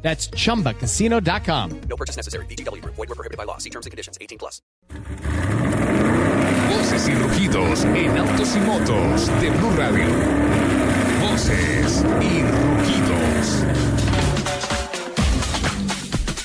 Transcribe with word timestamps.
That's 0.00 0.30
chumbacasino.com. 0.30 1.80
No 1.88 1.96
purchase 1.96 2.16
necessary. 2.16 2.46
BGW. 2.46 2.82
Void 2.84 2.96
were 2.96 3.14
prohibited 3.14 3.36
by 3.36 3.44
law. 3.44 3.58
See 3.58 3.70
terms 3.70 3.84
and 3.84 3.90
conditions. 3.90 4.16
18 4.20 4.38
plus. 4.38 4.62
Voces 6.70 7.08
y 7.08 7.14
rugidos 7.14 7.84
en 7.84 8.16
autos 8.16 8.56
y 8.56 8.60
motos 8.60 9.26
de 9.40 9.50
Blue 9.50 9.70
Radio. 9.76 10.06
Voces 11.20 12.04
y 12.22 12.42
rugidos. 12.42 13.64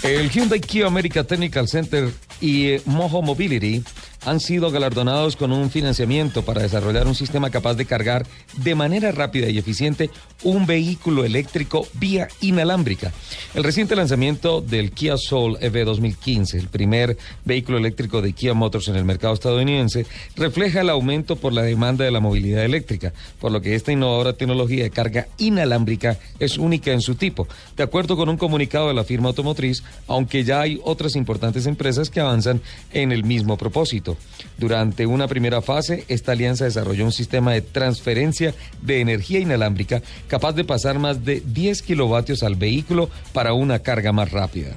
El 0.03 0.29
Hyundai 0.29 0.59
Kia 0.59 0.87
America 0.87 1.23
Technical 1.23 1.67
Center 1.67 2.11
y 2.41 2.77
Mojo 2.85 3.21
Mobility 3.21 3.83
han 4.25 4.39
sido 4.39 4.71
galardonados 4.71 5.35
con 5.35 5.51
un 5.51 5.69
financiamiento 5.69 6.43
para 6.43 6.61
desarrollar 6.61 7.07
un 7.07 7.15
sistema 7.15 7.49
capaz 7.49 7.75
de 7.75 7.85
cargar 7.85 8.25
de 8.57 8.75
manera 8.75 9.11
rápida 9.11 9.49
y 9.49 9.57
eficiente 9.57 10.09
un 10.43 10.65
vehículo 10.65 11.23
eléctrico 11.25 11.87
vía 11.93 12.27
inalámbrica. 12.41 13.11
El 13.53 13.63
reciente 13.63 13.95
lanzamiento 13.95 14.61
del 14.61 14.91
Kia 14.91 15.17
Soul 15.17 15.57
EV 15.61 15.85
2015, 15.85 16.57
el 16.57 16.67
primer 16.67 17.17
vehículo 17.45 17.77
eléctrico 17.77 18.21
de 18.21 18.33
Kia 18.33 18.53
Motors 18.53 18.87
en 18.87 18.95
el 18.95 19.05
mercado 19.05 19.33
estadounidense, 19.33 20.05
refleja 20.35 20.81
el 20.81 20.89
aumento 20.89 21.35
por 21.35 21.53
la 21.53 21.61
demanda 21.61 22.05
de 22.05 22.11
la 22.11 22.19
movilidad 22.19 22.63
eléctrica, 22.63 23.13
por 23.39 23.51
lo 23.51 23.61
que 23.61 23.75
esta 23.75 23.91
innovadora 23.91 24.33
tecnología 24.33 24.83
de 24.83 24.89
carga 24.89 25.27
inalámbrica 25.37 26.17
es 26.39 26.57
única 26.57 26.91
en 26.91 27.01
su 27.01 27.15
tipo. 27.15 27.47
De 27.75 27.83
acuerdo 27.83 28.15
con 28.17 28.29
un 28.29 28.37
comunicado 28.37 28.87
de 28.87 28.93
la 28.93 29.03
firma 29.03 29.29
automotriz, 29.29 29.83
aunque 30.07 30.43
ya 30.43 30.61
hay 30.61 30.79
otras 30.83 31.15
importantes 31.15 31.65
empresas 31.65 32.09
que 32.09 32.19
avanzan 32.19 32.61
en 32.91 33.11
el 33.11 33.23
mismo 33.23 33.57
propósito. 33.57 34.12
Durante 34.57 35.05
una 35.05 35.27
primera 35.27 35.61
fase, 35.61 36.05
esta 36.07 36.33
alianza 36.33 36.65
desarrolló 36.65 37.05
un 37.05 37.11
sistema 37.11 37.53
de 37.53 37.61
transferencia 37.61 38.53
de 38.81 39.01
energía 39.01 39.39
inalámbrica 39.39 40.01
capaz 40.27 40.53
de 40.53 40.63
pasar 40.63 40.99
más 40.99 41.25
de 41.25 41.41
10 41.45 41.81
kilovatios 41.81 42.43
al 42.43 42.55
vehículo 42.55 43.09
para 43.33 43.53
una 43.53 43.79
carga 43.79 44.11
más 44.11 44.31
rápida. 44.31 44.75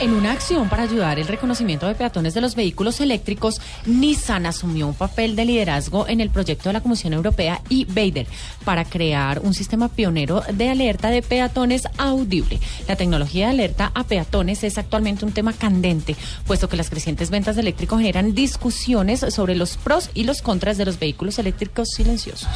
En 0.00 0.12
una 0.12 0.32
acción 0.32 0.68
para 0.68 0.82
ayudar 0.82 1.20
el 1.20 1.28
reconocimiento 1.28 1.86
de 1.86 1.94
peatones 1.94 2.34
de 2.34 2.40
los 2.40 2.56
vehículos 2.56 3.00
eléctricos, 3.00 3.60
Nissan 3.86 4.44
asumió 4.44 4.88
un 4.88 4.94
papel 4.94 5.36
de 5.36 5.44
liderazgo 5.44 6.08
en 6.08 6.20
el 6.20 6.30
proyecto 6.30 6.68
de 6.68 6.72
la 6.74 6.80
Comisión 6.80 7.12
Europea 7.12 7.62
y 7.68 7.84
Bader 7.84 8.26
para 8.64 8.84
crear 8.84 9.38
un 9.38 9.54
sistema 9.54 9.88
pionero 9.88 10.42
de 10.52 10.68
alerta 10.68 11.10
de 11.10 11.22
peatones 11.22 11.86
audible. 11.96 12.58
La 12.88 12.96
tecnología 12.96 13.46
de 13.46 13.52
alerta 13.52 13.92
a 13.94 14.04
peatones 14.04 14.64
es 14.64 14.78
actualmente 14.78 15.24
un 15.24 15.32
tema 15.32 15.52
candente, 15.52 16.16
puesto 16.44 16.68
que 16.68 16.76
las 16.76 16.90
crecientes 16.90 17.30
ventas 17.30 17.54
de 17.54 17.62
eléctricos 17.62 18.00
generan 18.00 18.34
discusiones 18.34 19.20
sobre 19.30 19.54
los 19.54 19.76
pros 19.76 20.10
y 20.12 20.24
los 20.24 20.42
contras 20.42 20.76
de 20.76 20.86
los 20.86 20.98
vehículos 20.98 21.38
eléctricos 21.38 21.88
silenciosos. 21.90 22.48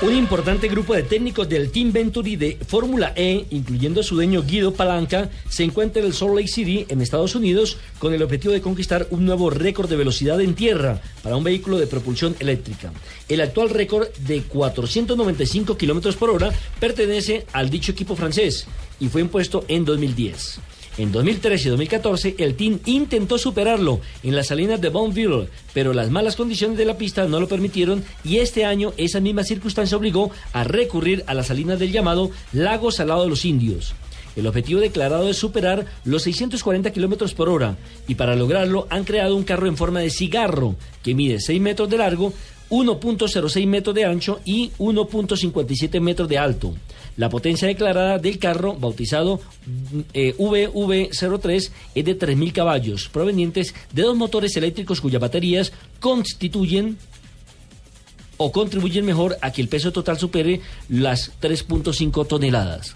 Un 0.00 0.14
importante 0.14 0.68
grupo 0.68 0.94
de 0.94 1.02
técnicos 1.02 1.48
del 1.48 1.72
Team 1.72 1.90
Venturi 1.90 2.36
de 2.36 2.56
Fórmula 2.68 3.12
E, 3.16 3.46
incluyendo 3.50 4.00
a 4.00 4.04
su 4.04 4.14
dueño 4.14 4.44
Guido 4.44 4.72
Palanca, 4.72 5.28
se 5.48 5.64
encuentra 5.64 6.00
en 6.00 6.06
el 6.06 6.14
Salt 6.14 6.36
Lake 6.36 6.46
City, 6.46 6.86
en 6.88 7.00
Estados 7.00 7.34
Unidos, 7.34 7.78
con 7.98 8.14
el 8.14 8.22
objetivo 8.22 8.54
de 8.54 8.60
conquistar 8.60 9.08
un 9.10 9.26
nuevo 9.26 9.50
récord 9.50 9.90
de 9.90 9.96
velocidad 9.96 10.40
en 10.40 10.54
tierra 10.54 11.02
para 11.20 11.34
un 11.34 11.42
vehículo 11.42 11.78
de 11.78 11.88
propulsión 11.88 12.36
eléctrica. 12.38 12.92
El 13.28 13.40
actual 13.40 13.70
récord 13.70 14.06
de 14.18 14.42
495 14.42 15.76
kilómetros 15.76 16.14
por 16.14 16.30
hora 16.30 16.52
pertenece 16.78 17.44
al 17.52 17.68
dicho 17.68 17.90
equipo 17.90 18.14
francés 18.14 18.68
y 19.00 19.08
fue 19.08 19.20
impuesto 19.20 19.64
en 19.66 19.84
2010. 19.84 20.60
En 20.98 21.12
2013 21.12 21.68
y 21.68 21.70
2014, 21.70 22.34
el 22.38 22.56
team 22.56 22.80
intentó 22.84 23.38
superarlo 23.38 24.00
en 24.24 24.34
las 24.34 24.48
salinas 24.48 24.80
de 24.80 24.88
Bonneville, 24.88 25.48
pero 25.72 25.92
las 25.92 26.10
malas 26.10 26.34
condiciones 26.34 26.76
de 26.76 26.84
la 26.84 26.98
pista 26.98 27.28
no 27.28 27.38
lo 27.38 27.46
permitieron 27.46 28.02
y 28.24 28.38
este 28.38 28.64
año 28.64 28.92
esa 28.96 29.20
misma 29.20 29.44
circunstancia 29.44 29.96
obligó 29.96 30.32
a 30.52 30.64
recurrir 30.64 31.22
a 31.28 31.34
las 31.34 31.46
salinas 31.46 31.78
del 31.78 31.92
llamado 31.92 32.32
Lago 32.52 32.90
Salado 32.90 33.22
de 33.22 33.30
los 33.30 33.44
Indios. 33.44 33.94
El 34.34 34.48
objetivo 34.48 34.80
declarado 34.80 35.28
es 35.28 35.36
superar 35.36 35.86
los 36.04 36.22
640 36.22 36.90
kilómetros 36.92 37.32
por 37.32 37.48
hora 37.48 37.76
y 38.08 38.16
para 38.16 38.34
lograrlo 38.34 38.88
han 38.90 39.04
creado 39.04 39.36
un 39.36 39.44
carro 39.44 39.68
en 39.68 39.76
forma 39.76 40.00
de 40.00 40.10
cigarro 40.10 40.74
que 41.04 41.14
mide 41.14 41.40
6 41.40 41.60
metros 41.60 41.88
de 41.90 41.98
largo, 41.98 42.32
1.06 42.70 43.66
metros 43.66 43.94
de 43.94 44.04
ancho 44.04 44.40
y 44.44 44.70
1.57 44.78 46.00
metros 46.00 46.28
de 46.28 46.38
alto. 46.38 46.74
La 47.16 47.28
potencia 47.28 47.66
declarada 47.66 48.18
del 48.18 48.38
carro, 48.38 48.74
bautizado 48.74 49.40
eh, 50.14 50.34
VV03, 50.36 51.70
es 51.94 52.04
de 52.04 52.18
3.000 52.18 52.52
caballos, 52.52 53.08
provenientes 53.08 53.74
de 53.92 54.02
dos 54.02 54.16
motores 54.16 54.56
eléctricos 54.56 55.00
cuyas 55.00 55.20
baterías 55.20 55.72
constituyen 55.98 56.96
o 58.36 58.52
contribuyen 58.52 59.04
mejor 59.04 59.36
a 59.42 59.50
que 59.50 59.60
el 59.60 59.68
peso 59.68 59.92
total 59.92 60.18
supere 60.18 60.60
las 60.88 61.32
3.5 61.40 62.26
toneladas. 62.26 62.94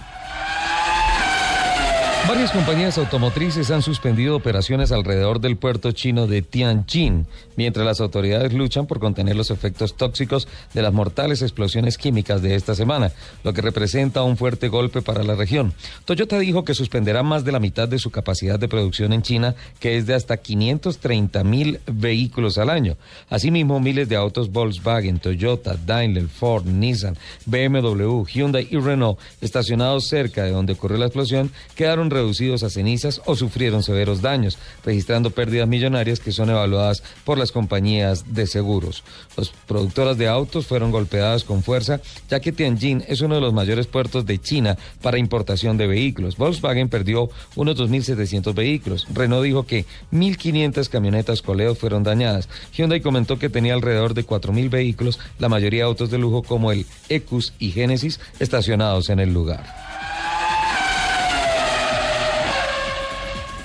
Varias 2.28 2.52
compañías 2.52 2.98
automotrices 2.98 3.72
han 3.72 3.82
suspendido 3.82 4.36
operaciones 4.36 4.92
alrededor 4.92 5.40
del 5.40 5.56
puerto 5.56 5.90
chino 5.90 6.28
de 6.28 6.40
Tianjin, 6.40 7.26
mientras 7.56 7.84
las 7.84 8.00
autoridades 8.00 8.52
luchan 8.52 8.86
por 8.86 9.00
contener 9.00 9.34
los 9.34 9.50
efectos 9.50 9.96
tóxicos 9.96 10.46
de 10.72 10.82
las 10.82 10.92
mortales 10.92 11.42
explosiones 11.42 11.98
químicas 11.98 12.40
de 12.40 12.54
esta 12.54 12.76
semana, 12.76 13.10
lo 13.42 13.52
que 13.52 13.60
representa 13.60 14.22
un 14.22 14.36
fuerte 14.36 14.68
golpe 14.68 15.02
para 15.02 15.24
la 15.24 15.34
región. 15.34 15.74
Toyota 16.04 16.38
dijo 16.38 16.64
que 16.64 16.74
suspenderá 16.74 17.24
más 17.24 17.44
de 17.44 17.50
la 17.50 17.58
mitad 17.58 17.88
de 17.88 17.98
su 17.98 18.12
capacidad 18.12 18.58
de 18.58 18.68
producción 18.68 19.12
en 19.12 19.22
China, 19.22 19.56
que 19.80 19.96
es 19.96 20.06
de 20.06 20.14
hasta 20.14 20.36
530 20.36 21.42
mil 21.42 21.80
vehículos 21.86 22.56
al 22.56 22.70
año. 22.70 22.96
Asimismo, 23.30 23.80
miles 23.80 24.08
de 24.08 24.16
autos 24.16 24.52
Volkswagen, 24.52 25.18
Toyota, 25.18 25.76
Daimler, 25.86 26.28
Ford, 26.28 26.66
Nissan, 26.66 27.18
BMW, 27.46 28.24
Hyundai 28.26 28.68
y 28.70 28.78
Renault 28.78 29.18
estacionados 29.40 30.06
cerca 30.06 30.44
de 30.44 30.52
donde 30.52 30.74
ocurrió 30.74 30.98
la 30.98 31.06
explosión 31.06 31.50
quedaron 31.74 32.11
reducidos 32.12 32.62
a 32.62 32.70
cenizas 32.70 33.20
o 33.26 33.34
sufrieron 33.34 33.82
severos 33.82 34.22
daños, 34.22 34.58
registrando 34.84 35.30
pérdidas 35.30 35.68
millonarias 35.68 36.20
que 36.20 36.32
son 36.32 36.50
evaluadas 36.50 37.02
por 37.24 37.38
las 37.38 37.52
compañías 37.52 38.34
de 38.34 38.46
seguros. 38.46 39.04
Las 39.36 39.50
productoras 39.66 40.18
de 40.18 40.28
autos 40.28 40.66
fueron 40.66 40.90
golpeadas 40.90 41.44
con 41.44 41.62
fuerza, 41.62 42.00
ya 42.28 42.40
que 42.40 42.52
Tianjin 42.52 43.04
es 43.08 43.20
uno 43.20 43.36
de 43.36 43.40
los 43.40 43.52
mayores 43.52 43.86
puertos 43.86 44.26
de 44.26 44.38
China 44.38 44.76
para 45.00 45.18
importación 45.18 45.76
de 45.76 45.86
vehículos. 45.86 46.36
Volkswagen 46.36 46.88
perdió 46.88 47.30
unos 47.56 47.76
2.700 47.76 48.54
vehículos. 48.54 49.06
Renault 49.12 49.44
dijo 49.44 49.66
que 49.66 49.86
1.500 50.12 50.88
camionetas 50.88 51.42
coleos 51.42 51.78
fueron 51.78 52.02
dañadas. 52.02 52.48
Hyundai 52.76 53.00
comentó 53.00 53.38
que 53.38 53.48
tenía 53.48 53.74
alrededor 53.74 54.14
de 54.14 54.26
4.000 54.26 54.70
vehículos, 54.70 55.18
la 55.38 55.48
mayoría 55.48 55.84
autos 55.84 56.10
de 56.10 56.18
lujo 56.18 56.42
como 56.42 56.72
el 56.72 56.86
Ecus 57.08 57.52
y 57.58 57.70
Genesis, 57.70 58.20
estacionados 58.38 59.10
en 59.10 59.20
el 59.20 59.32
lugar. 59.32 59.91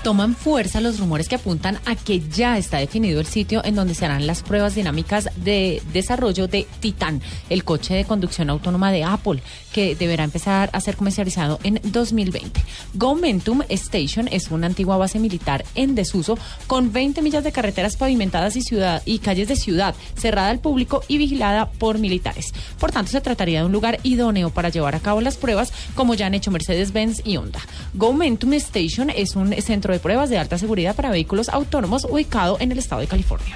Toman 0.08 0.36
fuerza 0.36 0.80
los 0.80 1.00
rumores 1.00 1.28
que 1.28 1.36
apuntan 1.36 1.82
a 1.84 1.98
que 1.98 2.22
ya 2.30 2.58
está 2.58 2.78
definido 2.78 3.20
el 3.20 3.26
sitio 3.26 3.62
en 3.66 3.76
donde 3.76 3.94
se 3.94 4.06
harán 4.06 4.26
las 4.26 4.42
pruebas 4.42 4.74
dinámicas 4.74 5.30
de 5.36 5.82
desarrollo 5.92 6.48
de 6.48 6.66
Titan, 6.80 7.22
el 7.50 7.66
coche 7.66 7.94
de 7.94 8.06
conducción 8.06 8.50
autónoma 8.50 8.90
de 8.94 9.04
Apple, 9.04 9.44
que 9.74 9.98
deberá 9.98 10.24
empezar 10.24 10.70
a 10.72 10.80
ser 10.80 10.96
comercializado 10.96 11.60
en 11.62 11.82
2020. 11.84 12.64
Momentum 12.94 13.64
Station 13.68 14.30
es 14.32 14.50
una 14.50 14.68
antigua 14.68 14.96
base 14.96 15.20
militar 15.20 15.66
en 15.76 15.94
desuso 15.94 16.40
con 16.68 16.94
20 16.94 17.22
millas 17.22 17.44
de 17.44 17.52
carreteras 17.52 17.98
pavimentadas 17.98 18.56
y, 18.56 18.62
ciudad, 18.62 19.02
y 19.04 19.20
calles 19.20 19.50
de 19.50 19.58
ciudad, 19.58 19.94
cerrada 20.16 20.52
al 20.52 20.60
público 20.60 21.04
y 21.10 21.18
vigilada 21.18 21.70
por 21.70 22.00
militares. 22.00 22.54
Por 22.80 22.94
tanto, 22.94 23.12
se 23.12 23.20
trataría 23.20 23.60
de 23.60 23.66
un 23.66 23.74
lugar 23.74 24.00
idóneo 24.04 24.52
para 24.52 24.70
llevar 24.70 24.96
a 24.96 25.02
cabo 25.02 25.20
las 25.20 25.36
pruebas, 25.36 25.74
como 25.96 26.14
ya 26.14 26.28
han 26.28 26.34
hecho 26.34 26.50
Mercedes-Benz 26.50 27.24
y 27.26 27.36
Honda. 27.36 27.60
Momentum 27.94 28.54
Station 28.54 29.10
es 29.10 29.36
un 29.36 29.54
centro 29.62 29.94
de 29.94 29.97
pruebas 30.00 30.30
de 30.30 30.38
alta 30.38 30.58
seguridad 30.58 30.96
para 30.96 31.10
vehículos 31.10 31.50
autónomos 31.50 32.06
ubicado 32.06 32.58
en 32.60 32.72
el 32.72 32.80
estado 32.80 33.02
de 33.02 33.08
California. 33.08 33.56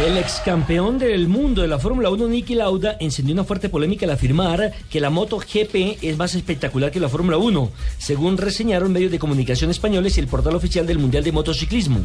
El 0.00 0.16
ex 0.16 0.40
campeón 0.44 0.98
del 0.98 1.28
mundo 1.28 1.62
de 1.62 1.68
la 1.68 1.78
Fórmula 1.78 2.08
1, 2.08 2.26
Niki 2.26 2.54
Lauda, 2.54 2.96
encendió 2.98 3.34
una 3.34 3.44
fuerte 3.44 3.68
polémica 3.68 4.06
al 4.06 4.12
afirmar 4.12 4.72
que 4.90 5.00
la 5.00 5.10
moto 5.10 5.38
GP 5.38 5.98
es 6.02 6.16
más 6.16 6.34
espectacular 6.34 6.90
que 6.90 6.98
la 6.98 7.10
Fórmula 7.10 7.36
1, 7.36 7.70
según 7.98 8.38
reseñaron 8.38 8.92
medios 8.92 9.12
de 9.12 9.18
comunicación 9.18 9.70
españoles 9.70 10.16
y 10.16 10.20
el 10.20 10.28
portal 10.28 10.56
oficial 10.56 10.86
del 10.86 10.98
Mundial 10.98 11.22
de 11.22 11.32
Motociclismo. 11.32 12.00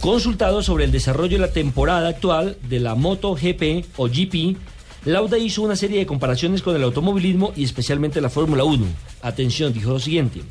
Consultado 0.00 0.62
sobre 0.62 0.84
el 0.84 0.90
desarrollo 0.90 1.36
de 1.36 1.46
la 1.46 1.52
temporada 1.52 2.08
actual 2.08 2.56
de 2.68 2.80
la 2.80 2.94
Moto 2.94 3.34
GP 3.34 3.84
o 3.98 4.08
GP, 4.08 4.56
Lauda 5.04 5.38
hizo 5.38 5.62
una 5.62 5.76
serie 5.76 5.98
de 5.98 6.06
comparaciones 6.06 6.62
con 6.62 6.74
el 6.74 6.82
automovilismo 6.82 7.52
y 7.56 7.64
especialmente 7.64 8.20
la 8.20 8.30
Fórmula 8.30 8.64
1. 8.64 8.84
Atención, 9.22 9.72
dijo 9.72 9.90
lo 9.90 10.00
siguiente. 10.00 10.42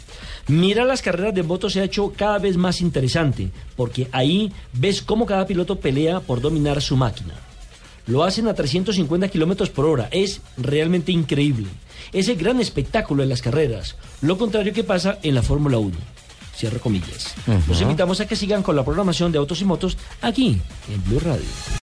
Mira 0.48 0.86
las 0.86 1.02
carreras 1.02 1.36
de 1.36 1.44
moto 1.44 1.70
se 1.70 1.82
ha 1.82 1.84
hecho 1.84 2.14
cada 2.16 2.40
vez 2.40 2.58
más 2.58 2.82
interesante, 2.82 3.50
porque 3.76 4.08
ahí 4.12 4.52
ves 4.74 5.02
cómo 5.02 5.26
cada 5.26 5.46
piloto 5.46 5.80
pelea 5.80 6.22
por 6.22 6.42
dominar 6.42 6.82
su 6.82 6.96
máquina. 6.96 7.34
Lo 8.08 8.24
hacen 8.24 8.48
a 8.48 8.54
350 8.54 9.28
kilómetros 9.28 9.70
por 9.70 9.86
hora. 9.86 10.08
Es 10.12 10.42
realmente 10.58 11.12
increíble. 11.12 11.68
Es 12.14 12.30
el 12.30 12.38
gran 12.38 12.62
espectáculo 12.62 13.22
de 13.22 13.30
las 13.30 13.42
carreras. 13.42 13.98
Lo 14.22 14.38
contrario 14.38 14.74
que 14.74 14.86
pasa 14.86 15.20
en 15.24 15.36
la 15.36 15.44
Fórmula 15.44 15.78
1. 15.78 15.94
Cierro 16.56 16.80
comillas. 16.80 17.36
Los 17.68 17.82
invitamos 17.82 18.20
a 18.22 18.28
que 18.28 18.36
sigan 18.36 18.64
con 18.64 18.76
la 18.76 18.86
programación 18.86 19.32
de 19.32 19.38
Autos 19.38 19.62
y 19.62 19.66
Motos 19.66 19.98
aquí 20.22 20.60
en 20.92 21.04
Blue 21.04 21.20
Radio. 21.20 21.46